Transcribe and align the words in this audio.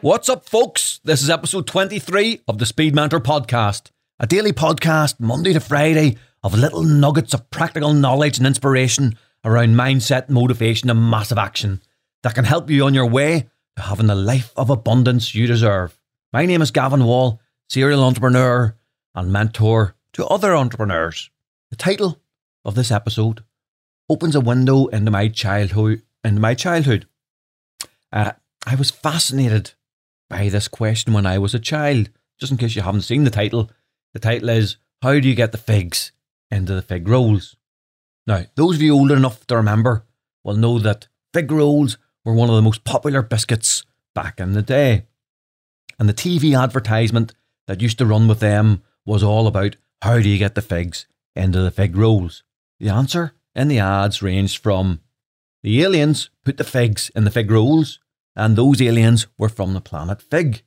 What's 0.00 0.30
up, 0.30 0.48
folks? 0.48 1.00
This 1.04 1.22
is 1.22 1.28
episode 1.28 1.66
23 1.66 2.40
of 2.48 2.56
the 2.56 2.64
Speed 2.64 2.94
Mentor 2.94 3.20
podcast, 3.20 3.90
a 4.18 4.26
daily 4.26 4.52
podcast 4.52 5.20
Monday 5.20 5.52
to 5.52 5.60
Friday 5.60 6.16
of 6.42 6.54
little 6.54 6.82
nuggets 6.82 7.34
of 7.34 7.50
practical 7.50 7.92
knowledge 7.92 8.38
and 8.38 8.46
inspiration 8.46 9.18
around 9.44 9.74
mindset, 9.74 10.30
motivation, 10.30 10.88
and 10.88 11.10
massive 11.10 11.36
action 11.36 11.82
that 12.22 12.34
can 12.34 12.46
help 12.46 12.70
you 12.70 12.86
on 12.86 12.94
your 12.94 13.06
way 13.06 13.50
to 13.76 13.82
having 13.82 14.06
the 14.06 14.14
life 14.14 14.52
of 14.56 14.70
abundance 14.70 15.34
you 15.34 15.46
deserve. 15.46 15.98
My 16.32 16.46
name 16.46 16.62
is 16.62 16.70
Gavan 16.70 17.04
Wall, 17.04 17.40
serial 17.68 18.04
entrepreneur 18.04 18.76
and 19.14 19.32
mentor 19.32 19.96
to 20.12 20.26
other 20.26 20.54
entrepreneurs. 20.54 21.30
The 21.70 21.76
title 21.76 22.20
of 22.64 22.74
this 22.74 22.90
episode 22.90 23.44
opens 24.08 24.34
a 24.34 24.40
window 24.40 24.86
into 24.86 25.10
my 25.10 25.28
childhood. 25.28 26.02
Into 26.22 26.40
my 26.40 26.54
childhood, 26.54 27.06
uh, 28.10 28.32
I 28.66 28.76
was 28.76 28.90
fascinated 28.90 29.72
by 30.30 30.48
this 30.48 30.68
question 30.68 31.12
when 31.12 31.26
I 31.26 31.38
was 31.38 31.54
a 31.54 31.58
child. 31.58 32.08
Just 32.38 32.50
in 32.50 32.56
case 32.56 32.74
you 32.74 32.82
haven't 32.82 33.02
seen 33.02 33.24
the 33.24 33.30
title, 33.30 33.70
the 34.14 34.20
title 34.20 34.48
is 34.48 34.78
"How 35.02 35.20
do 35.20 35.28
you 35.28 35.34
get 35.34 35.52
the 35.52 35.58
figs 35.58 36.12
into 36.50 36.74
the 36.74 36.80
fig 36.80 37.06
rolls?" 37.06 37.56
Now, 38.26 38.46
those 38.54 38.76
of 38.76 38.82
you 38.82 38.94
old 38.94 39.10
enough 39.10 39.46
to 39.48 39.56
remember 39.56 40.06
will 40.42 40.56
know 40.56 40.78
that 40.78 41.08
fig 41.34 41.52
rolls 41.52 41.98
were 42.24 42.34
one 42.34 42.48
of 42.48 42.56
the 42.56 42.62
most 42.62 42.84
popular 42.84 43.22
biscuits 43.22 43.84
back 44.14 44.40
in 44.40 44.52
the 44.52 44.62
day. 44.62 45.06
And 45.98 46.08
the 46.08 46.14
TV 46.14 46.58
advertisement 46.60 47.34
that 47.66 47.80
used 47.80 47.98
to 47.98 48.06
run 48.06 48.28
with 48.28 48.40
them 48.40 48.82
was 49.06 49.22
all 49.22 49.46
about 49.46 49.76
how 50.02 50.20
do 50.20 50.28
you 50.28 50.38
get 50.38 50.54
the 50.54 50.62
figs 50.62 51.06
into 51.34 51.60
the 51.60 51.70
fig 51.70 51.96
rolls? 51.96 52.42
The 52.80 52.88
answer 52.88 53.32
in 53.54 53.68
the 53.68 53.78
ads 53.78 54.22
ranged 54.22 54.62
from 54.62 55.00
the 55.62 55.82
aliens 55.82 56.28
put 56.44 56.58
the 56.58 56.64
figs 56.64 57.10
in 57.16 57.24
the 57.24 57.30
fig 57.30 57.50
rolls, 57.50 57.98
and 58.36 58.54
those 58.54 58.82
aliens 58.82 59.26
were 59.38 59.48
from 59.48 59.72
the 59.72 59.80
planet 59.80 60.20
Fig. 60.20 60.62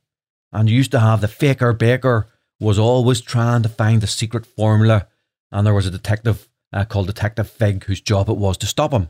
And 0.52 0.68
you 0.68 0.76
used 0.76 0.90
to 0.90 1.00
have 1.00 1.20
the 1.20 1.28
faker 1.28 1.72
baker 1.72 2.26
was 2.58 2.78
always 2.78 3.20
trying 3.20 3.62
to 3.62 3.68
find 3.68 4.00
the 4.00 4.08
secret 4.08 4.44
formula, 4.44 5.06
and 5.52 5.64
there 5.64 5.74
was 5.74 5.86
a 5.86 5.92
detective 5.92 6.48
uh, 6.72 6.84
called 6.84 7.06
Detective 7.06 7.48
Fig 7.48 7.84
whose 7.84 8.00
job 8.00 8.28
it 8.28 8.36
was 8.36 8.56
to 8.58 8.66
stop 8.66 8.92
him. 8.92 9.08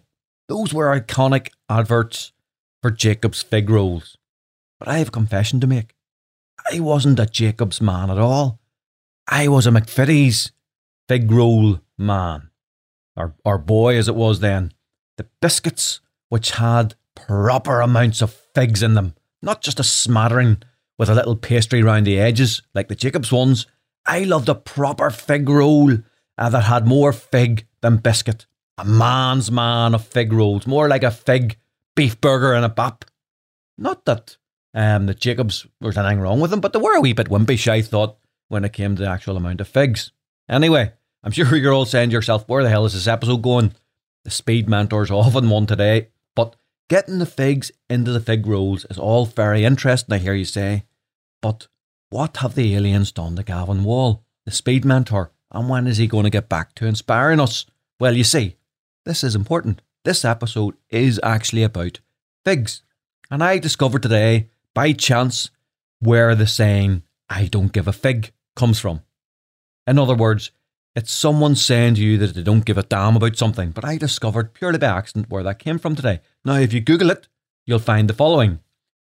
Those 0.48 0.74
were 0.74 0.94
iconic 0.98 1.48
adverts 1.70 2.32
for 2.82 2.90
Jacob's 2.90 3.42
fig 3.42 3.70
rolls. 3.70 4.16
But 4.78 4.88
I 4.88 4.98
have 4.98 5.08
a 5.08 5.12
confession 5.12 5.60
to 5.60 5.66
make. 5.66 5.94
I 6.70 6.80
wasn't 6.80 7.18
a 7.18 7.26
Jacob's 7.26 7.80
man 7.80 8.10
at 8.10 8.18
all. 8.18 8.60
I 9.26 9.48
was 9.48 9.66
a 9.66 9.70
McVitie's 9.70 10.52
fig 11.08 11.30
roll 11.30 11.80
man. 11.96 12.50
Or, 13.16 13.34
or 13.44 13.58
boy, 13.58 13.96
as 13.96 14.08
it 14.08 14.14
was 14.14 14.40
then. 14.40 14.72
The 15.16 15.26
biscuits, 15.40 16.00
which 16.28 16.52
had 16.52 16.94
proper 17.14 17.80
amounts 17.80 18.22
of 18.22 18.36
figs 18.54 18.82
in 18.82 18.94
them, 18.94 19.14
not 19.42 19.60
just 19.62 19.80
a 19.80 19.84
smattering 19.84 20.62
with 20.98 21.08
a 21.08 21.14
little 21.14 21.36
pastry 21.36 21.82
round 21.82 22.06
the 22.06 22.18
edges 22.18 22.62
like 22.74 22.88
the 22.88 22.94
Jacob's 22.94 23.32
ones. 23.32 23.66
I 24.06 24.20
loved 24.20 24.48
a 24.48 24.54
proper 24.54 25.10
fig 25.10 25.48
roll 25.48 25.92
uh, 26.38 26.48
that 26.48 26.62
had 26.62 26.86
more 26.86 27.12
fig 27.12 27.66
than 27.80 27.96
biscuit. 27.96 28.46
A 28.78 28.84
man's 28.84 29.50
man 29.50 29.94
of 29.94 30.06
fig 30.06 30.32
rolls, 30.32 30.66
more 30.66 30.88
like 30.88 31.02
a 31.02 31.10
fig 31.10 31.56
beef 31.98 32.20
burger 32.20 32.52
and 32.52 32.64
a 32.64 32.68
bap. 32.68 33.04
Not 33.76 34.04
that 34.04 34.36
um, 34.72 35.06
the 35.06 35.14
Jacobs 35.14 35.66
was 35.80 35.98
anything 35.98 36.20
wrong 36.20 36.38
with 36.38 36.52
them, 36.52 36.60
but 36.60 36.72
they 36.72 36.78
were 36.78 36.94
a 36.94 37.00
wee 37.00 37.12
bit 37.12 37.28
wimpish, 37.28 37.66
I 37.66 37.82
thought, 37.82 38.18
when 38.46 38.64
it 38.64 38.72
came 38.72 38.94
to 38.94 39.02
the 39.02 39.08
actual 39.08 39.36
amount 39.36 39.60
of 39.60 39.66
figs. 39.66 40.12
Anyway, 40.48 40.92
I'm 41.24 41.32
sure 41.32 41.56
you're 41.56 41.72
all 41.72 41.86
saying 41.86 42.10
to 42.10 42.14
yourself, 42.14 42.48
where 42.48 42.62
the 42.62 42.70
hell 42.70 42.84
is 42.84 42.92
this 42.92 43.08
episode 43.08 43.42
going? 43.42 43.74
The 44.22 44.30
speed 44.30 44.68
mentor's 44.68 45.10
off 45.10 45.34
on 45.34 45.50
one 45.50 45.66
today, 45.66 46.10
but 46.36 46.54
getting 46.88 47.18
the 47.18 47.26
figs 47.26 47.72
into 47.90 48.12
the 48.12 48.20
fig 48.20 48.46
rolls 48.46 48.86
is 48.88 48.96
all 48.96 49.26
very 49.26 49.64
interesting, 49.64 50.14
I 50.14 50.18
hear 50.18 50.34
you 50.34 50.44
say. 50.44 50.84
But 51.42 51.66
what 52.10 52.36
have 52.36 52.54
the 52.54 52.76
aliens 52.76 53.10
done 53.10 53.34
to 53.34 53.42
Gavan 53.42 53.82
Wall, 53.82 54.22
the 54.44 54.52
speed 54.52 54.84
mentor, 54.84 55.32
and 55.50 55.68
when 55.68 55.88
is 55.88 55.96
he 55.96 56.06
going 56.06 56.24
to 56.24 56.30
get 56.30 56.48
back 56.48 56.76
to 56.76 56.86
inspiring 56.86 57.40
us? 57.40 57.66
Well, 57.98 58.16
you 58.16 58.22
see, 58.22 58.54
this 59.04 59.24
is 59.24 59.34
important. 59.34 59.82
This 60.08 60.24
episode 60.24 60.74
is 60.88 61.20
actually 61.22 61.64
about 61.64 62.00
figs. 62.42 62.80
And 63.30 63.44
I 63.44 63.58
discovered 63.58 64.02
today, 64.02 64.48
by 64.72 64.94
chance, 64.94 65.50
where 66.00 66.34
the 66.34 66.46
saying, 66.46 67.02
I 67.28 67.44
don't 67.44 67.74
give 67.74 67.86
a 67.86 67.92
fig, 67.92 68.32
comes 68.56 68.80
from. 68.80 69.02
In 69.86 69.98
other 69.98 70.14
words, 70.14 70.50
it's 70.96 71.12
someone 71.12 71.56
saying 71.56 71.96
to 71.96 72.00
you 72.00 72.16
that 72.16 72.34
they 72.34 72.42
don't 72.42 72.64
give 72.64 72.78
a 72.78 72.84
damn 72.84 73.16
about 73.16 73.36
something, 73.36 73.70
but 73.70 73.84
I 73.84 73.98
discovered 73.98 74.54
purely 74.54 74.78
by 74.78 74.86
accident 74.86 75.28
where 75.28 75.42
that 75.42 75.58
came 75.58 75.78
from 75.78 75.94
today. 75.94 76.20
Now, 76.42 76.54
if 76.54 76.72
you 76.72 76.80
Google 76.80 77.10
it, 77.10 77.28
you'll 77.66 77.78
find 77.78 78.08
the 78.08 78.14
following. 78.14 78.60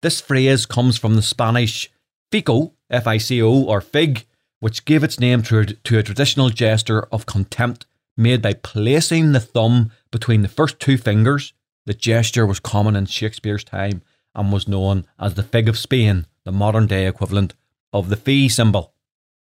This 0.01 0.19
phrase 0.19 0.65
comes 0.65 0.97
from 0.97 1.15
the 1.15 1.21
Spanish 1.21 1.89
fico, 2.29 2.73
F 2.89 3.07
I 3.07 3.19
C 3.19 3.41
O, 3.41 3.49
or 3.49 3.79
fig, 3.79 4.25
which 4.59 4.83
gave 4.83 5.05
its 5.05 5.17
name 5.17 5.43
to 5.43 5.63
to 5.63 5.97
a 5.97 6.03
traditional 6.03 6.49
gesture 6.49 7.07
of 7.09 7.25
contempt 7.25 7.85
made 8.19 8.41
by 8.41 8.53
placing 8.53 9.31
the 9.31 9.39
thumb 9.39 9.91
between 10.11 10.41
the 10.41 10.47
first 10.47 10.79
two 10.79 10.97
fingers. 10.97 11.53
The 11.85 11.93
gesture 11.93 12.45
was 12.45 12.59
common 12.59 12.95
in 12.95 13.05
Shakespeare's 13.05 13.63
time 13.63 14.01
and 14.35 14.51
was 14.51 14.67
known 14.67 15.05
as 15.17 15.33
the 15.33 15.43
fig 15.43 15.69
of 15.69 15.77
Spain, 15.77 16.27
the 16.43 16.51
modern 16.51 16.85
day 16.85 17.07
equivalent 17.07 17.53
of 17.93 18.09
the 18.09 18.15
V 18.17 18.49
symbol. 18.49 18.93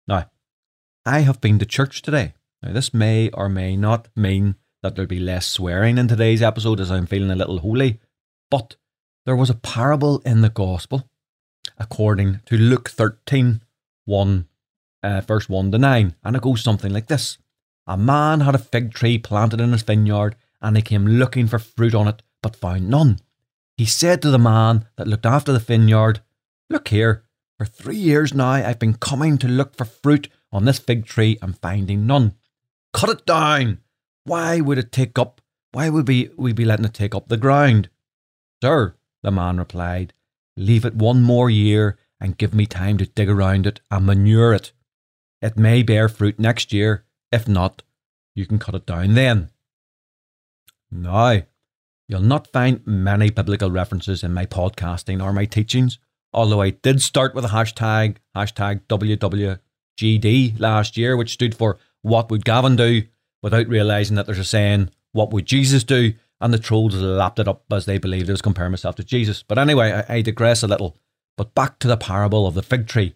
Now, 0.07 0.29
I 1.05 1.21
have 1.21 1.41
been 1.41 1.59
to 1.59 1.65
church 1.65 2.01
today. 2.01 2.33
Now, 2.61 2.71
this 2.71 2.93
may 2.93 3.29
or 3.31 3.49
may 3.49 3.75
not 3.75 4.07
mean 4.15 4.55
that 4.83 4.95
there'll 4.95 5.07
be 5.07 5.19
less 5.19 5.47
swearing 5.47 5.97
in 5.97 6.07
today's 6.07 6.41
episode 6.41 6.79
as 6.79 6.91
I'm 6.91 7.07
feeling 7.07 7.31
a 7.31 7.35
little 7.35 7.59
holy, 7.59 7.99
but 8.51 8.75
there 9.25 9.35
was 9.35 9.49
a 9.49 9.55
parable 9.55 10.19
in 10.19 10.41
the 10.41 10.49
gospel 10.49 11.09
according 11.77 12.41
to 12.45 12.57
Luke 12.57 12.89
13 12.89 13.61
1, 14.05 14.47
uh, 15.03 15.21
verse 15.21 15.47
1 15.49 15.71
to 15.71 15.77
9, 15.77 16.15
and 16.23 16.35
it 16.35 16.41
goes 16.41 16.63
something 16.63 16.91
like 16.91 17.07
this 17.07 17.37
A 17.89 17.97
man 17.97 18.41
had 18.41 18.53
a 18.53 18.59
fig 18.59 18.93
tree 18.93 19.17
planted 19.17 19.59
in 19.59 19.71
his 19.71 19.81
vineyard, 19.81 20.35
and 20.61 20.75
he 20.75 20.83
came 20.83 21.07
looking 21.07 21.47
for 21.47 21.57
fruit 21.57 21.95
on 21.95 22.07
it, 22.07 22.21
but 22.43 22.55
found 22.55 22.87
none. 22.87 23.17
He 23.77 23.85
said 23.85 24.21
to 24.21 24.29
the 24.29 24.37
man 24.37 24.85
that 24.95 25.07
looked 25.07 25.25
after 25.25 25.51
the 25.51 25.57
vineyard, 25.57 26.21
Look 26.69 26.89
here, 26.89 27.23
for 27.57 27.65
three 27.65 27.97
years 27.97 28.31
now 28.31 28.51
I've 28.51 28.77
been 28.77 28.93
coming 28.93 29.39
to 29.39 29.47
look 29.47 29.75
for 29.75 29.85
fruit 29.85 30.29
on 30.51 30.65
this 30.65 30.77
fig 30.77 31.07
tree 31.07 31.39
and 31.41 31.57
finding 31.57 32.05
none. 32.05 32.35
Cut 32.93 33.09
it 33.09 33.25
down! 33.25 33.79
Why 34.23 34.61
would 34.61 34.77
it 34.77 34.91
take 34.91 35.17
up? 35.17 35.41
Why 35.71 35.89
would 35.89 36.07
we, 36.07 36.29
we 36.37 36.53
be 36.53 36.65
letting 36.65 36.85
it 36.85 36.93
take 36.93 37.15
up 37.15 37.27
the 37.27 37.37
ground? 37.37 37.89
Sir, 38.61 38.93
the 39.23 39.31
man 39.31 39.57
replied, 39.57 40.13
leave 40.55 40.85
it 40.85 40.93
one 40.93 41.23
more 41.23 41.49
year 41.49 41.97
and 42.21 42.37
give 42.37 42.53
me 42.53 42.67
time 42.67 42.99
to 42.99 43.07
dig 43.07 43.29
around 43.29 43.65
it 43.65 43.81
and 43.89 44.05
manure 44.05 44.53
it. 44.53 44.73
It 45.41 45.57
may 45.57 45.81
bear 45.81 46.07
fruit 46.07 46.37
next 46.37 46.71
year. 46.71 47.05
If 47.31 47.47
not, 47.47 47.83
you 48.35 48.45
can 48.45 48.59
cut 48.59 48.75
it 48.75 48.85
down 48.85 49.13
then. 49.13 49.49
Now, 50.91 51.43
you'll 52.07 52.21
not 52.21 52.51
find 52.51 52.85
many 52.85 53.29
biblical 53.29 53.69
references 53.69 54.23
in 54.23 54.33
my 54.33 54.45
podcasting 54.45 55.23
or 55.23 55.31
my 55.31 55.45
teachings, 55.45 55.99
although 56.33 56.61
I 56.61 56.71
did 56.71 57.01
start 57.01 57.35
with 57.35 57.45
a 57.45 57.49
hashtag, 57.49 58.17
hashtag 58.35 58.81
WWGD 58.87 60.59
last 60.59 60.97
year, 60.97 61.15
which 61.15 61.33
stood 61.33 61.55
for 61.55 61.77
What 62.01 62.31
Would 62.31 62.45
Gavan 62.45 62.75
Do, 62.75 63.03
without 63.41 63.67
realising 63.67 64.15
that 64.15 64.25
there's 64.25 64.39
a 64.39 64.43
saying, 64.43 64.89
What 65.11 65.31
Would 65.31 65.45
Jesus 65.45 65.83
Do? 65.83 66.13
And 66.41 66.53
the 66.53 66.59
trolls 66.59 66.95
lapped 66.95 67.39
it 67.39 67.49
up 67.49 67.65
as 67.71 67.85
they 67.85 67.97
believed 67.97 68.29
I 68.29 68.33
was 68.33 68.41
comparing 68.41 68.71
myself 68.71 68.95
to 68.95 69.03
Jesus. 69.03 69.43
But 69.43 69.57
anyway, 69.57 70.03
I, 70.07 70.15
I 70.15 70.21
digress 70.21 70.63
a 70.63 70.67
little. 70.67 70.97
But 71.35 71.53
back 71.53 71.79
to 71.79 71.87
the 71.87 71.97
parable 71.97 72.47
of 72.47 72.53
the 72.53 72.63
fig 72.63 72.87
tree. 72.87 73.15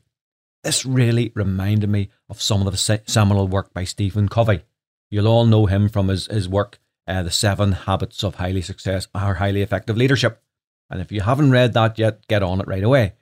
This 0.64 0.86
really 0.86 1.32
reminded 1.36 1.90
me 1.90 2.10
of 2.30 2.42
some 2.42 2.66
of 2.66 2.72
the 2.72 3.02
seminal 3.06 3.48
work 3.48 3.74
by 3.74 3.84
Stephen 3.84 4.30
Covey. 4.30 4.62
You'll 5.12 5.28
all 5.28 5.46
know 5.46 5.66
him 5.66 5.90
from 5.90 6.08
his, 6.08 6.28
his 6.28 6.48
work, 6.48 6.80
uh, 7.08 7.24
The 7.24 7.32
Seven 7.32 7.74
Habits 7.74 8.24
of 8.24 8.36
Highly 8.36 8.62
Success 8.62 9.08
or 9.14 9.36
Highly 9.36 9.62
Effective 9.62 9.98
Leadership. 9.98 10.42
And 10.90 11.02
if 11.02 11.12
you 11.12 11.22
haven't 11.22 11.52
read 11.52 11.74
that 11.74 12.00
yet, 12.00 12.28
get 12.28 12.44
on 12.44 12.62
it 12.62 12.68
right 12.68 12.84
away. 12.84 13.14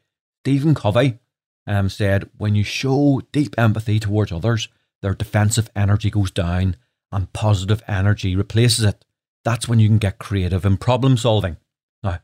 Stephen 0.44 0.76
Covey 0.76 1.20
um, 1.66 1.90
said, 1.90 2.30
When 2.38 2.56
you 2.56 2.64
show 2.64 3.22
deep 3.32 3.56
empathy 3.58 4.00
towards 4.00 4.32
others, 4.32 4.68
their 5.02 5.14
defensive 5.14 5.70
energy 5.76 6.10
goes 6.10 6.32
down 6.32 6.76
and 7.12 7.34
positive 7.34 7.82
energy 7.88 8.36
replaces 8.36 8.86
it 8.86 9.04
that's 9.44 9.68
when 9.68 9.80
you 9.80 9.88
can 9.88 9.98
get 9.98 10.20
creative 10.20 10.66
in 10.66 10.78
problem 10.78 11.18
solving. 11.18 11.58
Now, 12.04 12.20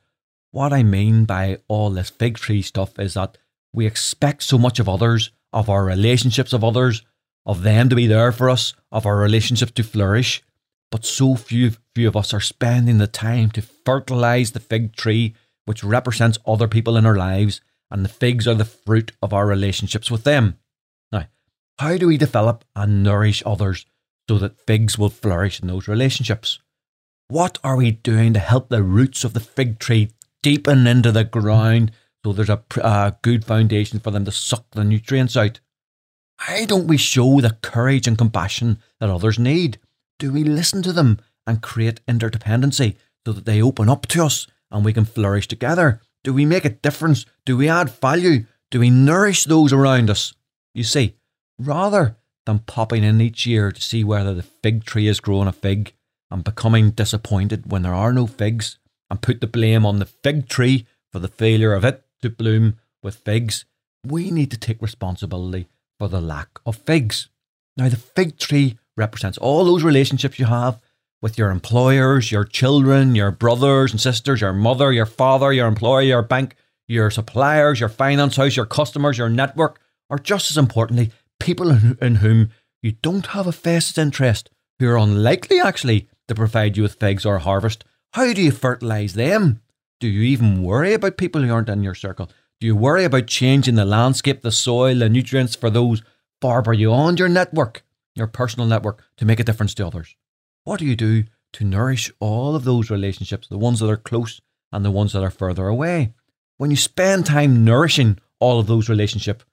what 0.51 0.73
I 0.73 0.83
mean 0.83 1.25
by 1.25 1.59
all 1.67 1.89
this 1.89 2.09
fig 2.09 2.37
tree 2.37 2.61
stuff 2.61 2.97
is 2.99 3.15
that 3.15 3.37
we 3.77 3.85
expect 3.85 4.41
so 4.41 4.57
much 4.57 4.79
of 4.79 4.89
others, 4.89 5.29
of 5.53 5.69
our 5.69 5.85
relationships 5.85 6.51
of 6.51 6.63
others, 6.63 7.03
of 7.45 7.62
them 7.62 7.89
to 7.89 7.95
be 7.95 8.07
there 8.07 8.31
for 8.31 8.50
us, 8.50 8.74
of 8.91 9.06
our 9.06 9.18
relationships 9.18 9.71
to 9.74 9.83
flourish, 9.83 10.41
but 10.89 11.06
so 11.06 11.35
few 11.35 11.71
few 11.94 12.07
of 12.07 12.15
us 12.15 12.33
are 12.33 12.39
spending 12.39 12.97
the 12.97 13.06
time 13.06 13.51
to 13.51 13.62
fertilize 13.62 14.51
the 14.51 14.59
fig 14.59 14.95
tree 14.95 15.35
which 15.65 15.83
represents 15.83 16.39
other 16.44 16.68
people 16.68 16.97
in 16.97 17.06
our 17.06 17.15
lives 17.15 17.62
and 17.91 18.03
the 18.03 18.09
figs 18.09 18.47
are 18.47 18.56
the 18.56 18.65
fruit 18.65 19.12
of 19.21 19.31
our 19.31 19.45
relationships 19.45 20.09
with 20.09 20.24
them. 20.24 20.57
Now, 21.12 21.27
how 21.77 21.97
do 21.97 22.07
we 22.07 22.18
develop 22.18 22.65
and 22.75 23.03
nourish 23.03 23.44
others 23.45 23.85
so 24.27 24.39
that 24.39 24.59
figs 24.65 24.97
will 24.97 25.12
flourish 25.12 25.62
in 25.62 25.68
those 25.68 25.88
relationships? 25.88 26.59
What 27.27 27.59
are 27.63 27.75
we 27.75 27.91
doing 27.91 28.33
to 28.33 28.39
help 28.39 28.69
the 28.69 28.81
roots 28.81 29.24
of 29.24 29.33
the 29.33 29.39
fig 29.39 29.77
tree 29.77 30.09
deepen 30.41 30.88
into 30.88 31.12
the 31.12 31.25
ground 31.25 31.91
so 32.27 32.33
there's 32.33 32.50
a, 32.50 32.62
a 32.83 33.15
good 33.21 33.45
foundation 33.45 34.01
for 34.01 34.12
them 34.12 34.25
to 34.25 34.33
suck 34.33 34.65
the 34.71 34.83
nutrients 34.83 35.38
out? 35.38 35.62
Why 36.45 36.65
don't 36.65 36.85
we 36.85 36.97
show 36.97 37.39
the 37.39 37.57
courage 37.62 38.06
and 38.06 38.18
compassion 38.18 38.79
that 39.00 39.09
others 39.09 39.39
need? 39.39 39.79
Do 40.19 40.33
we 40.33 40.44
listen 40.44 40.83
to 40.83 40.91
them 40.91 41.21
and 41.45 41.62
create 41.62 42.06
interdependency 42.06 42.97
so 43.25 43.31
that 43.31 43.45
they 43.45 43.62
open 43.62 43.88
up 43.88 44.07
to 44.07 44.25
us 44.25 44.45
and 44.69 44.83
we 44.83 44.91
can 44.91 45.06
flourish 45.06 45.47
together? 45.47 46.01
Do 46.25 46.33
we 46.33 46.44
make 46.45 46.65
a 46.65 46.69
difference? 46.69 47.25
Do 47.45 47.56
we 47.56 47.69
add 47.69 47.91
value? 47.91 48.45
Do 48.71 48.81
we 48.81 48.89
nourish 48.89 49.45
those 49.45 49.71
around 49.71 50.09
us? 50.09 50.33
You 50.74 50.83
see, 50.83 51.15
rather 51.57 52.18
than 52.45 52.59
popping 52.59 53.06
in 53.06 53.21
each 53.21 53.45
year 53.45 53.71
to 53.71 53.81
see 53.81 54.03
whether 54.03 54.33
the 54.33 54.44
fig 54.44 54.83
tree 54.83 55.07
is 55.07 55.21
growing 55.21 55.47
a 55.47 55.53
fig 55.53 55.94
and 56.29 56.44
becoming 56.44 56.89
disappointed 56.89 57.71
when 57.71 57.83
there 57.83 57.94
are 57.94 58.12
no 58.12 58.27
figs 58.27 58.79
and 59.09 59.21
put 59.21 59.39
the 59.39 59.47
blame 59.47 59.85
on 59.85 60.00
the 60.00 60.06
fig 60.06 60.50
tree 60.50 60.85
for 61.13 61.19
the 61.19 61.29
failure 61.29 61.71
of 61.74 61.85
it 61.85 62.03
to 62.21 62.29
bloom 62.29 62.77
with 63.03 63.15
figs, 63.15 63.65
we 64.05 64.31
need 64.31 64.51
to 64.51 64.57
take 64.57 64.81
responsibility 64.81 65.67
for 65.99 66.07
the 66.07 66.21
lack 66.21 66.59
of 66.65 66.77
figs. 66.77 67.29
Now, 67.75 67.89
the 67.89 67.97
fig 67.97 68.37
tree 68.37 68.77
represents 68.95 69.37
all 69.37 69.65
those 69.65 69.83
relationships 69.83 70.39
you 70.39 70.45
have 70.45 70.81
with 71.21 71.37
your 71.37 71.49
employers, 71.49 72.31
your 72.31 72.43
children, 72.43 73.15
your 73.15 73.31
brothers 73.31 73.91
and 73.91 73.99
sisters, 73.99 74.41
your 74.41 74.53
mother, 74.53 74.91
your 74.91 75.05
father, 75.05 75.51
your 75.51 75.67
employer, 75.67 76.01
your 76.01 76.21
bank, 76.21 76.55
your 76.87 77.11
suppliers, 77.11 77.79
your 77.79 77.89
finance 77.89 78.35
house, 78.35 78.55
your 78.55 78.65
customers, 78.65 79.17
your 79.17 79.29
network, 79.29 79.79
or 80.09 80.17
just 80.17 80.51
as 80.51 80.57
importantly, 80.57 81.11
people 81.39 81.71
in, 81.71 82.15
whom 82.15 82.49
you 82.81 82.93
don't 83.01 83.27
have 83.27 83.47
a 83.47 83.51
vested 83.51 84.01
interest, 84.01 84.49
who 84.79 84.87
are 84.87 84.97
unlikely 84.97 85.59
actually 85.59 86.07
to 86.27 86.35
provide 86.35 86.77
you 86.77 86.83
with 86.83 86.99
figs 86.99 87.25
or 87.25 87.39
harvest. 87.39 87.83
How 88.13 88.31
do 88.33 88.41
you 88.41 88.51
fertilise 88.51 89.13
them? 89.13 89.61
Do 89.99 90.07
you 90.07 90.21
even 90.21 90.61
worry 90.61 90.94
about 90.94 91.17
people 91.17 91.41
who 91.41 91.51
aren't 91.51 91.69
in 91.69 91.83
your 91.83 91.95
circle? 91.95 92.29
Do 92.59 92.67
you 92.67 92.75
worry 92.75 93.03
about 93.03 93.27
changing 93.27 93.75
the 93.75 93.85
landscape, 93.85 94.41
the 94.41 94.51
soil, 94.51 94.99
the 94.99 95.09
nutrients 95.09 95.55
for 95.55 95.69
those 95.69 96.03
far 96.39 96.61
beyond 96.61 97.17
your 97.17 97.29
network, 97.29 97.83
your 98.15 98.27
personal 98.27 98.67
network, 98.67 99.03
to 99.17 99.25
make 99.25 99.39
a 99.39 99.44
difference 99.44 99.73
to 99.75 99.88
others? 99.88 100.15
What 100.63 100.79
do 100.79 100.85
you 100.85 100.95
do 100.95 101.23
to 101.53 101.63
nourish 101.63 102.11
all 102.19 102.55
of 102.55 102.63
those 102.63 102.91
relationships, 102.91 103.47
the 103.47 103.57
ones 103.57 103.79
that 103.79 103.89
are 103.89 103.97
close 103.97 104.39
and 104.71 104.85
the 104.85 104.91
ones 104.91 105.13
that 105.13 105.23
are 105.23 105.31
further 105.31 105.67
away? 105.67 106.13
When 106.57 106.69
you 106.69 106.77
spend 106.77 107.25
time 107.25 107.63
nourishing 107.63 108.19
all 108.39 108.59
of 108.59 108.67
those 108.67 108.89
relationships, 108.89 109.45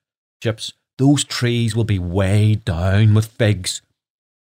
those 0.99 1.25
trees 1.25 1.75
will 1.75 1.85
be 1.85 1.99
weighed 1.99 2.65
down 2.65 3.15
with 3.15 3.27
figs 3.27 3.81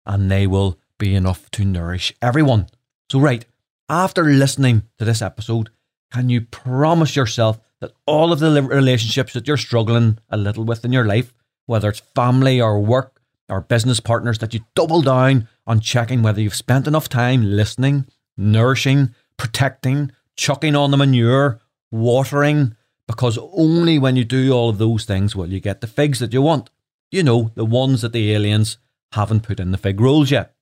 and 0.04 0.30
they 0.30 0.46
will 0.46 0.78
be 0.98 1.14
enough 1.14 1.48
to 1.52 1.64
nourish 1.64 2.12
everyone. 2.20 2.66
So, 3.10 3.20
right, 3.20 3.44
after 3.88 4.24
listening 4.24 4.82
to 4.98 5.04
this 5.04 5.22
episode, 5.22 5.70
can 6.12 6.28
you 6.28 6.42
promise 6.42 7.16
yourself 7.16 7.58
that 7.80 7.92
all 8.06 8.32
of 8.32 8.38
the 8.38 8.62
relationships 8.62 9.32
that 9.32 9.48
you're 9.48 9.56
struggling 9.56 10.18
a 10.28 10.36
little 10.36 10.64
with 10.64 10.84
in 10.84 10.92
your 10.92 11.06
life, 11.06 11.32
whether 11.66 11.88
it's 11.88 12.02
family 12.14 12.60
or 12.60 12.80
work 12.80 13.20
or 13.48 13.62
business 13.62 13.98
partners, 13.98 14.38
that 14.38 14.52
you 14.52 14.60
double 14.74 15.00
down 15.00 15.48
on 15.66 15.80
checking 15.80 16.22
whether 16.22 16.40
you've 16.40 16.54
spent 16.54 16.86
enough 16.86 17.08
time 17.08 17.42
listening, 17.42 18.06
nourishing, 18.36 19.14
protecting, 19.36 20.12
chucking 20.36 20.76
on 20.76 20.90
the 20.90 20.96
manure, 20.96 21.60
watering, 21.90 22.76
because 23.06 23.38
only 23.52 23.98
when 23.98 24.14
you 24.14 24.24
do 24.24 24.52
all 24.52 24.68
of 24.68 24.78
those 24.78 25.04
things 25.04 25.34
will 25.34 25.48
you 25.48 25.60
get 25.60 25.80
the 25.80 25.86
figs 25.86 26.18
that 26.18 26.32
you 26.32 26.42
want. 26.42 26.70
You 27.10 27.22
know, 27.22 27.50
the 27.54 27.64
ones 27.64 28.02
that 28.02 28.12
the 28.12 28.32
aliens 28.32 28.76
haven't 29.12 29.42
put 29.42 29.60
in 29.60 29.72
the 29.72 29.78
fig 29.78 30.00
rolls 30.00 30.30
yet. 30.30 30.54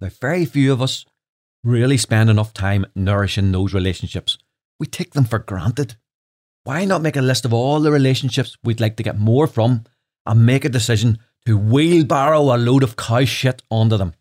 Now, 0.00 0.08
very 0.20 0.44
few 0.44 0.72
of 0.72 0.82
us 0.82 1.06
really 1.64 1.96
spend 1.96 2.30
enough 2.30 2.52
time 2.52 2.84
nourishing 2.94 3.52
those 3.52 3.72
relationships. 3.72 4.38
We 4.78 4.86
take 4.86 5.12
them 5.14 5.24
for 5.24 5.38
granted. 5.38 5.96
Why 6.64 6.84
not 6.84 7.02
make 7.02 7.16
a 7.16 7.22
list 7.22 7.44
of 7.44 7.52
all 7.52 7.80
the 7.80 7.92
relationships 7.92 8.56
we'd 8.64 8.80
like 8.80 8.96
to 8.96 9.02
get 9.02 9.18
more 9.18 9.46
from 9.46 9.84
and 10.26 10.44
make 10.44 10.64
a 10.64 10.68
decision 10.68 11.18
to 11.46 11.56
wheelbarrow 11.56 12.54
a 12.54 12.58
load 12.58 12.82
of 12.82 12.96
cow 12.96 13.24
shit 13.24 13.62
onto 13.70 13.96
them. 13.96 14.14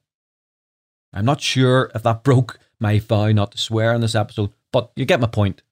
I'm 1.11 1.25
not 1.25 1.41
sure 1.41 1.91
if 1.95 2.03
that 2.03 2.23
broke 2.23 2.59
my 2.79 2.99
vow 2.99 3.31
not 3.31 3.51
to 3.53 3.57
swear 3.57 3.93
in 3.93 4.01
this 4.01 4.15
episode, 4.15 4.51
but 4.71 4.91
you 4.95 5.05
get 5.05 5.19
my 5.19 5.27
point. 5.27 5.63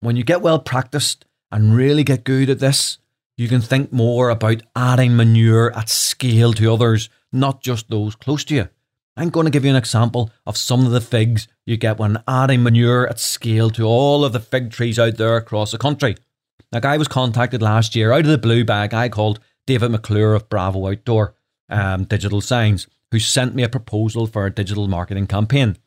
When 0.00 0.16
you 0.16 0.24
get 0.24 0.42
well 0.42 0.58
practiced 0.58 1.26
and 1.52 1.76
really 1.76 2.02
get 2.02 2.24
good 2.24 2.48
at 2.48 2.60
this, 2.60 2.98
you 3.36 3.48
can 3.48 3.60
think 3.60 3.92
more 3.92 4.30
about 4.30 4.62
adding 4.74 5.16
manure 5.16 5.76
at 5.76 5.90
scale 5.90 6.54
to 6.54 6.72
others, 6.72 7.10
not 7.30 7.62
just 7.62 7.90
those 7.90 8.14
close 8.14 8.44
to 8.44 8.54
you. 8.54 8.68
I'm 9.16 9.30
going 9.30 9.46
to 9.46 9.50
give 9.50 9.64
you 9.64 9.70
an 9.70 9.76
example 9.76 10.30
of 10.46 10.58
some 10.58 10.84
of 10.84 10.92
the 10.92 11.00
figs 11.00 11.48
you 11.64 11.78
get 11.78 11.98
when 11.98 12.22
adding 12.28 12.62
manure 12.62 13.08
at 13.08 13.18
scale 13.18 13.70
to 13.70 13.84
all 13.84 14.24
of 14.24 14.32
the 14.32 14.40
fig 14.40 14.70
trees 14.70 14.98
out 14.98 15.16
there 15.16 15.36
across 15.36 15.72
the 15.72 15.78
country. 15.78 16.16
Like 16.70 16.84
I 16.84 16.98
was 16.98 17.08
contacted 17.08 17.62
last 17.62 17.96
year 17.96 18.12
out 18.12 18.20
of 18.20 18.26
the 18.26 18.36
blue 18.36 18.64
bag 18.64 18.92
I 18.92 19.08
called 19.08 19.40
David 19.66 19.90
McClure 19.90 20.34
of 20.34 20.50
Bravo 20.50 20.90
Outdoor 20.90 21.34
um, 21.70 22.04
Digital 22.04 22.42
Signs, 22.42 22.86
who 23.10 23.18
sent 23.18 23.54
me 23.54 23.62
a 23.62 23.68
proposal 23.68 24.26
for 24.26 24.44
a 24.44 24.54
digital 24.54 24.86
marketing 24.86 25.26
campaign. 25.26 25.78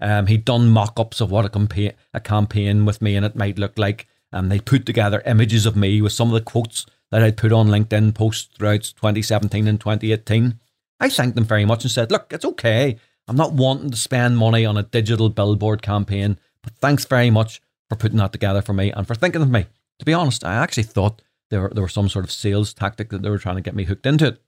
Um, 0.00 0.26
he'd 0.26 0.44
done 0.44 0.68
mock 0.68 1.00
ups 1.00 1.22
of 1.22 1.30
what 1.30 1.46
a, 1.46 1.92
a 2.12 2.20
campaign 2.20 2.84
with 2.84 3.00
me 3.00 3.16
and 3.16 3.24
it 3.24 3.36
might 3.36 3.58
look 3.58 3.78
like. 3.78 4.06
And 4.30 4.50
they 4.50 4.60
put 4.60 4.84
together 4.84 5.22
images 5.24 5.64
of 5.64 5.76
me 5.76 6.02
with 6.02 6.12
some 6.12 6.28
of 6.28 6.34
the 6.34 6.40
quotes 6.40 6.84
that 7.10 7.22
I'd 7.22 7.36
put 7.36 7.52
on 7.52 7.68
LinkedIn 7.68 8.14
posts 8.14 8.50
throughout 8.56 8.82
2017 8.82 9.68
and 9.68 9.80
2018. 9.80 10.58
I 11.00 11.08
thanked 11.08 11.34
them 11.34 11.44
very 11.44 11.64
much 11.64 11.84
and 11.84 11.90
said, 11.90 12.10
Look, 12.10 12.32
it's 12.32 12.44
okay. 12.44 12.96
I'm 13.26 13.36
not 13.36 13.52
wanting 13.52 13.90
to 13.90 13.96
spend 13.96 14.36
money 14.36 14.64
on 14.66 14.76
a 14.76 14.82
digital 14.82 15.28
billboard 15.30 15.82
campaign, 15.82 16.38
but 16.62 16.74
thanks 16.74 17.04
very 17.04 17.30
much 17.30 17.60
for 17.88 17.96
putting 17.96 18.18
that 18.18 18.32
together 18.32 18.62
for 18.62 18.72
me 18.72 18.90
and 18.90 19.06
for 19.06 19.14
thinking 19.14 19.42
of 19.42 19.50
me. 19.50 19.66
To 19.98 20.04
be 20.04 20.12
honest, 20.12 20.44
I 20.44 20.54
actually 20.54 20.82
thought 20.84 21.22
there, 21.50 21.70
there 21.72 21.82
was 21.82 21.92
some 21.92 22.08
sort 22.08 22.24
of 22.24 22.32
sales 22.32 22.74
tactic 22.74 23.10
that 23.10 23.22
they 23.22 23.30
were 23.30 23.38
trying 23.38 23.56
to 23.56 23.62
get 23.62 23.74
me 23.74 23.84
hooked 23.84 24.06
into 24.06 24.26
it. 24.26 24.42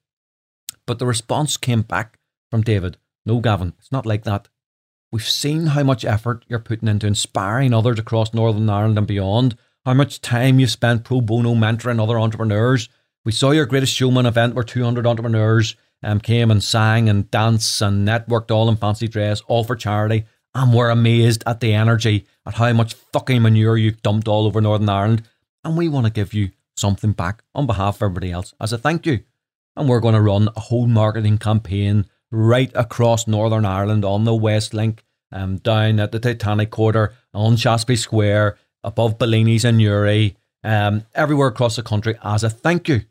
But 0.87 0.99
the 0.99 1.07
response 1.07 1.57
came 1.57 1.83
back 1.83 2.19
from 2.51 2.63
David 2.63 2.97
No, 3.25 3.41
Gavan, 3.41 3.75
it's 3.79 3.93
not 3.93 4.07
like 4.07 4.25
that. 4.25 4.49
We've 5.13 5.27
seen 5.27 5.67
how 5.67 5.83
much 5.83 6.05
effort 6.05 6.45
you're 6.49 6.59
putting 6.59 6.89
into 6.89 7.07
inspiring 7.07 7.73
others 7.73 7.99
across 7.99 8.35
Northern 8.35 8.69
Ireland 8.69 8.99
and 8.99 9.07
beyond, 9.07 9.57
how 9.85 9.95
much 9.95 10.21
time 10.21 10.59
you've 10.59 10.71
spent 10.71 11.05
pro 11.05 11.21
bono 11.21 11.55
mentoring 11.55 12.03
other 12.03 12.19
entrepreneurs. 12.19 12.89
We 13.25 13.33
saw 13.33 13.53
your 13.53 13.67
greatest 13.67 13.95
showman 13.95 14.27
event 14.27 14.55
where 14.55 14.65
200 14.65 15.07
entrepreneurs 15.07 15.77
um, 16.03 16.21
came 16.21 16.51
and 16.51 16.63
sang 16.63 17.09
and 17.09 17.31
danced 17.31 17.81
and 17.83 18.07
networked 18.07 18.51
all 18.51 18.69
in 18.69 18.77
fancy 18.77 19.09
dress, 19.09 19.41
all 19.49 19.65
for 19.65 19.77
charity. 19.77 20.25
And 20.55 20.73
we're 20.73 20.91
amazed 20.91 21.43
at 21.47 21.61
the 21.61 21.75
energy, 21.75 22.27
at 22.47 22.55
how 22.55 22.73
much 22.73 22.95
fucking 23.13 23.43
manure 23.43 23.77
you've 23.77 24.03
dumped 24.03 24.29
all 24.29 24.47
over 24.47 24.61
Northern 24.61 24.89
Ireland. 24.89 25.23
And 25.65 25.77
we 25.77 25.89
want 25.89 26.07
to 26.07 26.13
give 26.13 26.33
you 26.33 26.51
something 26.77 27.13
back 27.13 27.43
on 27.55 27.67
behalf 27.67 27.97
of 27.97 28.03
everybody 28.03 28.33
else 28.33 28.55
as 28.61 28.73
a 28.73 28.79
thank 28.79 29.05
you. 29.07 29.21
And 29.75 29.89
we're 29.89 30.01
going 30.01 30.15
to 30.15 30.21
run 30.21 30.49
a 30.57 30.61
whole 30.61 30.87
marketing 30.87 31.39
campaign 31.39 32.07
right 32.31 32.71
across 32.75 33.27
Northern 33.27 33.65
Ireland 33.65 34.05
on 34.05 34.25
the 34.25 34.35
West 34.35 34.73
Link, 34.73 35.05
um, 35.33 35.59
down 35.59 36.01
at 36.01 36.13
the 36.13 36.21
Titanic 36.21 36.71
Quarter, 36.71 37.13
on 37.35 37.57
Shaftesbury 37.57 37.97
Square, 37.97 38.59
above 38.83 39.19
Bellini's 39.19 39.65
and 39.65 39.79
Newry, 39.79 40.37
um, 40.65 41.05
everywhere 41.15 41.49
across 41.49 41.77
the 41.77 41.83
country 41.83 42.17
as 42.23 42.43
a 42.43 42.51
thank 42.51 42.89
you. 42.89 43.03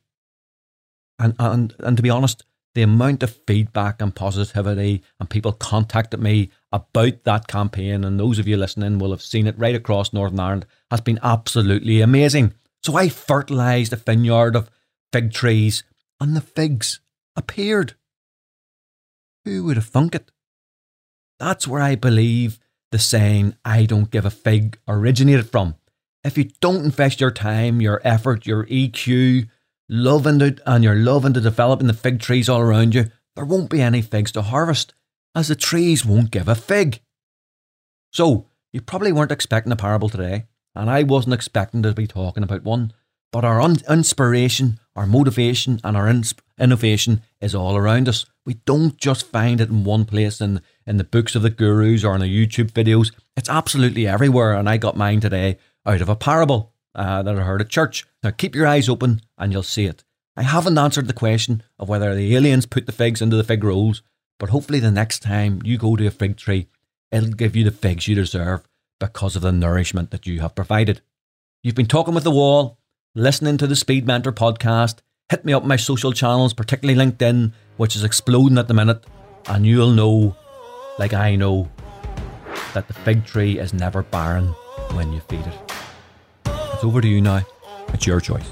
And, 1.19 1.35
and, 1.39 1.75
and 1.79 1.97
to 1.97 2.03
be 2.03 2.09
honest, 2.09 2.43
the 2.75 2.83
amount 2.83 3.23
of 3.23 3.39
feedback 3.47 4.01
and 4.01 4.13
positivity 4.13 5.01
and 5.19 5.29
people 5.29 5.53
contacted 5.53 6.19
me 6.19 6.51
about 6.71 7.23
that 7.23 7.47
campaign, 7.47 8.03
and 8.03 8.19
those 8.19 8.37
of 8.37 8.47
you 8.47 8.57
listening 8.57 8.99
will 8.99 9.11
have 9.11 9.21
seen 9.21 9.47
it 9.47 9.57
right 9.57 9.75
across 9.75 10.13
Northern 10.13 10.39
Ireland, 10.39 10.65
has 10.91 11.01
been 11.01 11.19
absolutely 11.23 12.01
amazing. 12.01 12.53
So 12.83 12.95
I 12.97 13.09
fertilised 13.09 13.93
a 13.93 13.95
vineyard 13.95 14.55
of 14.55 14.69
fig 15.11 15.31
trees, 15.31 15.83
and 16.19 16.35
the 16.35 16.41
figs 16.41 16.99
appeared. 17.35 17.95
Who 19.45 19.63
would 19.63 19.77
have 19.77 19.87
thunk 19.87 20.13
it? 20.13 20.29
That's 21.39 21.67
where 21.67 21.81
I 21.81 21.95
believe 21.95 22.59
the 22.91 22.99
saying, 22.99 23.55
I 23.63 23.85
don't 23.85 24.11
give 24.11 24.25
a 24.25 24.29
fig, 24.29 24.79
originated 24.87 25.49
from. 25.49 25.75
If 26.23 26.37
you 26.37 26.49
don't 26.59 26.85
invest 26.85 27.21
your 27.21 27.31
time, 27.31 27.81
your 27.81 28.01
effort, 28.03 28.45
your 28.45 28.65
EQ, 28.65 29.47
love 29.89 30.25
into, 30.25 30.57
and 30.65 30.83
your 30.83 30.95
love 30.95 31.25
into 31.25 31.41
developing 31.41 31.87
the 31.87 31.93
fig 31.93 32.19
trees 32.19 32.49
all 32.49 32.61
around 32.61 32.95
you, 32.95 33.05
there 33.35 33.45
won't 33.45 33.69
be 33.69 33.81
any 33.81 34.01
figs 34.01 34.31
to 34.33 34.41
harvest, 34.41 34.93
as 35.33 35.47
the 35.47 35.55
trees 35.55 36.05
won't 36.05 36.31
give 36.31 36.47
a 36.47 36.55
fig. 36.55 37.01
So, 38.11 38.47
you 38.71 38.81
probably 38.81 39.11
weren't 39.11 39.31
expecting 39.31 39.71
a 39.71 39.77
parable 39.77 40.09
today 40.09 40.45
and 40.75 40.89
I 40.89 41.03
wasn't 41.03 41.33
expecting 41.33 41.81
to 41.83 41.93
be 41.93 42.05
talking 42.05 42.43
about 42.43 42.63
one. 42.63 42.91
But 43.31 43.45
our 43.45 43.61
un- 43.61 43.77
inspiration, 43.89 44.79
our 44.95 45.07
motivation, 45.07 45.79
and 45.83 45.97
our 45.97 46.13
innovation 46.59 47.21
is 47.41 47.55
all 47.55 47.75
around 47.75 48.07
us. 48.07 48.25
We 48.45 48.55
don't 48.65 48.97
just 48.97 49.27
find 49.27 49.59
it 49.59 49.69
in 49.69 49.83
one 49.83 50.05
place 50.05 50.39
in, 50.39 50.61
in 50.85 50.97
the 50.97 51.03
books 51.03 51.35
of 51.35 51.41
the 51.41 51.49
gurus 51.49 52.03
or 52.03 52.13
in 52.15 52.21
the 52.21 52.27
YouTube 52.27 52.71
videos. 52.71 53.11
It's 53.35 53.49
absolutely 53.49 54.07
everywhere, 54.07 54.53
and 54.53 54.69
I 54.69 54.77
got 54.77 54.95
mine 54.95 55.19
today 55.19 55.57
out 55.85 56.01
of 56.01 56.09
a 56.09 56.15
parable. 56.15 56.73
Uh, 56.95 57.21
that 57.23 57.35
are 57.35 57.43
heard 57.43 57.61
at 57.61 57.69
church. 57.69 58.05
Now 58.23 58.31
keep 58.31 58.55
your 58.55 58.67
eyes 58.67 58.89
open 58.89 59.21
and 59.37 59.51
you'll 59.51 59.63
see 59.63 59.85
it. 59.85 60.03
I 60.37 60.43
haven't 60.43 60.77
answered 60.77 61.07
the 61.07 61.13
question 61.13 61.63
of 61.79 61.87
whether 61.87 62.13
the 62.13 62.35
aliens 62.35 62.65
put 62.65 62.85
the 62.85 62.91
figs 62.91 63.21
into 63.21 63.35
the 63.35 63.43
fig 63.43 63.63
rolls, 63.63 64.01
but 64.39 64.49
hopefully 64.49 64.79
the 64.79 64.91
next 64.91 65.19
time 65.19 65.61
you 65.63 65.77
go 65.77 65.95
to 65.95 66.07
a 66.07 66.11
fig 66.11 66.37
tree, 66.37 66.67
it'll 67.11 67.29
give 67.29 67.55
you 67.55 67.63
the 67.63 67.71
figs 67.71 68.07
you 68.07 68.15
deserve 68.15 68.67
because 68.99 69.35
of 69.35 69.41
the 69.41 69.51
nourishment 69.51 70.11
that 70.11 70.25
you 70.25 70.41
have 70.41 70.55
provided. 70.55 71.01
You've 71.63 71.75
been 71.75 71.85
talking 71.85 72.13
with 72.13 72.23
the 72.23 72.31
wall, 72.31 72.77
listening 73.13 73.57
to 73.57 73.67
the 73.67 73.75
Speed 73.75 74.05
Mentor 74.05 74.31
podcast. 74.31 74.99
Hit 75.29 75.45
me 75.45 75.53
up 75.53 75.63
on 75.63 75.69
my 75.69 75.77
social 75.77 76.11
channels, 76.11 76.53
particularly 76.53 76.99
LinkedIn, 76.99 77.53
which 77.77 77.95
is 77.95 78.03
exploding 78.03 78.57
at 78.57 78.67
the 78.67 78.73
minute, 78.73 79.03
and 79.47 79.65
you'll 79.65 79.91
know, 79.91 80.35
like 80.99 81.13
I 81.13 81.35
know, 81.35 81.69
that 82.73 82.87
the 82.87 82.93
fig 82.93 83.25
tree 83.25 83.57
is 83.57 83.73
never 83.73 84.03
barren 84.03 84.47
when 84.91 85.11
you 85.13 85.21
feed 85.21 85.45
it. 85.47 85.84
Over 86.85 87.01
to 87.01 87.07
you 87.07 87.19
now. 87.19 87.41
It's 87.93 88.05
your 88.05 88.19
choice. 88.19 88.47